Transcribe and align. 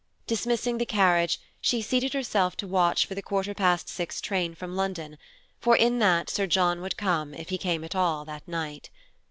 Dismissing 0.25 0.79
the 0.79 0.85
carriage, 0.87 1.39
she 1.61 1.79
seated 1.79 2.13
herself 2.13 2.57
to 2.57 2.65
watch 2.65 3.05
for 3.05 3.13
the 3.13 3.21
quarter 3.21 3.53
past 3.53 3.87
six 3.87 4.19
train 4.19 4.55
from 4.55 4.75
London, 4.75 5.19
for 5.59 5.75
in 5.77 5.99
that 5.99 6.27
Sir 6.27 6.47
John 6.47 6.81
would 6.81 6.97
come 6.97 7.35
if 7.35 7.49
he 7.49 7.59
came 7.59 7.83
at 7.83 7.93
all 7.93 8.25
that 8.25 8.47
night. 8.47 8.89